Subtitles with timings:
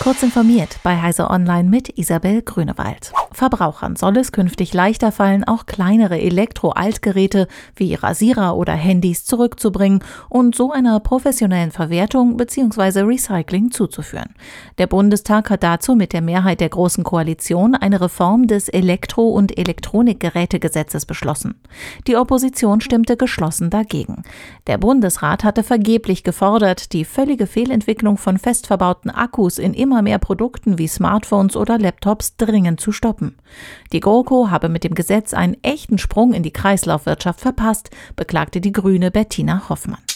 [0.00, 3.12] Kurz informiert bei Heise Online mit Isabel Grünewald.
[3.32, 10.54] Verbrauchern soll es künftig leichter fallen, auch kleinere Elektro-Altgeräte wie Rasierer oder Handys zurückzubringen und
[10.54, 13.00] so einer professionellen Verwertung bzw.
[13.00, 14.34] Recycling zuzuführen.
[14.78, 19.58] Der Bundestag hat dazu mit der Mehrheit der Großen Koalition eine Reform des Elektro- und
[19.58, 21.60] Elektronikgerätegesetzes beschlossen.
[22.06, 24.22] Die Opposition stimmte geschlossen dagegen.
[24.68, 30.18] Der Bundesrat hatte vergeblich gefordert, die völlige Fehlentwicklung von fest verbauten Akkus in immer mehr
[30.18, 33.38] Produkten wie Smartphones oder Laptops dringend zu stoppen.
[33.94, 38.72] Die GroKo habe mit dem Gesetz einen echten Sprung in die Kreislaufwirtschaft verpasst, beklagte die
[38.72, 40.07] Grüne Bettina Hoffmann.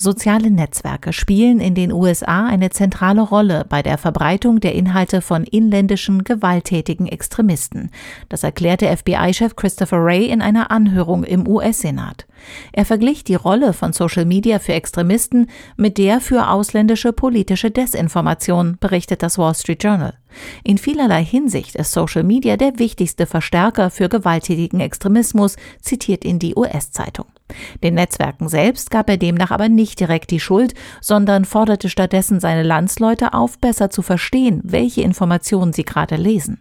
[0.00, 5.42] Soziale Netzwerke spielen in den USA eine zentrale Rolle bei der Verbreitung der Inhalte von
[5.42, 7.90] inländischen gewalttätigen Extremisten.
[8.28, 12.28] Das erklärte FBI-Chef Christopher Wray in einer Anhörung im US-Senat.
[12.70, 18.76] Er verglich die Rolle von Social Media für Extremisten mit der für ausländische politische Desinformation,
[18.78, 20.14] berichtet das Wall Street Journal.
[20.62, 26.54] In vielerlei Hinsicht ist Social Media der wichtigste Verstärker für gewalttätigen Extremismus, zitiert ihn die
[26.54, 27.26] US-Zeitung.
[27.82, 32.62] Den Netzwerken selbst gab er demnach aber nicht direkt die Schuld, sondern forderte stattdessen seine
[32.62, 36.60] Landsleute auf, besser zu verstehen, welche Informationen sie gerade lesen.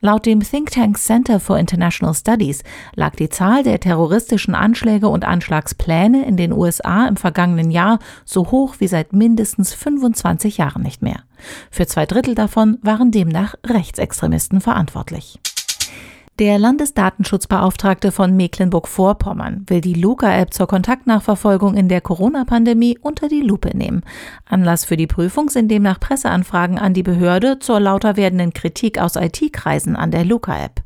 [0.00, 2.62] Laut dem Think Tank Center for International Studies
[2.94, 8.50] lag die Zahl der terroristischen Anschläge und Anschlagspläne in den USA im vergangenen Jahr so
[8.50, 11.20] hoch wie seit mindestens 25 Jahren nicht mehr.
[11.70, 15.40] Für zwei Drittel davon waren demnach Rechtsextremisten verantwortlich.
[16.40, 23.76] Der Landesdatenschutzbeauftragte von Mecklenburg-Vorpommern will die Luca-App zur Kontaktnachverfolgung in der Corona-Pandemie unter die Lupe
[23.76, 24.02] nehmen.
[24.44, 29.14] Anlass für die Prüfung sind demnach Presseanfragen an die Behörde zur lauter werdenden Kritik aus
[29.14, 30.82] IT-Kreisen an der Luca-App.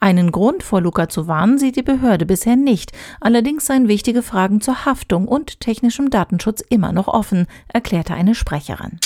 [0.00, 2.92] Einen Grund vor Luca zu warnen sieht die Behörde bisher nicht.
[3.20, 8.98] Allerdings seien wichtige Fragen zur Haftung und technischem Datenschutz immer noch offen, erklärte eine Sprecherin.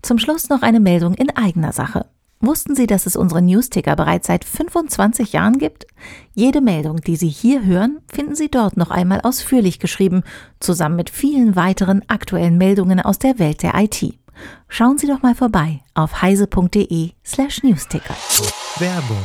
[0.00, 2.06] Zum Schluss noch eine Meldung in eigener Sache.
[2.42, 5.86] Wussten Sie, dass es unsere Newsticker bereits seit 25 Jahren gibt?
[6.34, 10.22] Jede Meldung, die Sie hier hören, finden Sie dort noch einmal ausführlich geschrieben,
[10.58, 14.14] zusammen mit vielen weiteren aktuellen Meldungen aus der Welt der IT.
[14.68, 18.16] Schauen Sie doch mal vorbei auf heise.de slash newsticker.
[18.78, 19.22] Werbung.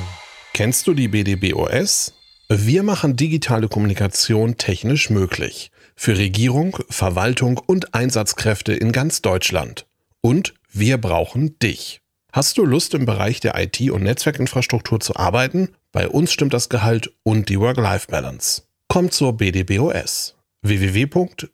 [0.54, 2.14] Kennst du die BDBOS?
[2.50, 5.72] Wir machen digitale Kommunikation technisch möglich.
[5.96, 9.88] Für Regierung, Verwaltung und Einsatzkräfte in ganz Deutschland.
[10.20, 12.02] Und wir brauchen dich.
[12.36, 15.70] Hast du Lust im Bereich der IT- und Netzwerkinfrastruktur zu arbeiten?
[15.94, 18.64] Bei uns stimmt das Gehalt und die Work-Life-Balance.
[18.90, 21.48] Komm zur BDBOS www.bdbos.de